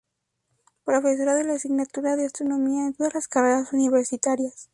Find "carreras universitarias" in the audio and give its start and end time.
3.27-4.67